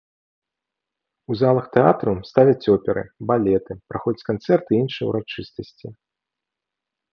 У 1.31 1.37
залах 1.41 1.65
тэатру 1.75 2.13
ставяць 2.31 2.69
оперы, 2.77 3.03
балеты, 3.33 3.71
праходзяць 3.93 4.27
канцэрты 4.33 4.69
і 4.79 4.83
іншыя 4.87 5.05
ўрачыстасці. 5.13 5.87